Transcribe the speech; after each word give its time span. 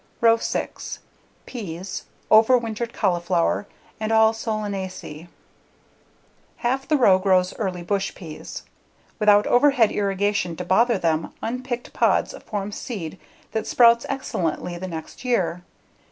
Row 0.19 0.35
6: 0.37 0.97
Peas, 1.45 2.05
Overwintered 2.31 2.91
Cauliflower, 2.91 3.67
and 3.99 4.11
All 4.11 4.33
Solanaceae 4.33 5.27
Half 6.65 6.87
the 6.87 6.97
row 6.97 7.19
grows 7.19 7.53
early 7.59 7.83
bush 7.83 8.15
peas. 8.15 8.63
Without 9.19 9.45
overhead 9.45 9.91
irrigation 9.91 10.55
to 10.55 10.65
bother 10.65 10.97
them, 10.97 11.35
unpicked 11.43 11.93
pods 11.93 12.33
form 12.47 12.71
seed 12.71 13.19
that 13.51 13.67
sprouts 13.67 14.07
excellently 14.09 14.75
the 14.75 14.87
next 14.87 15.23
year. 15.23 15.61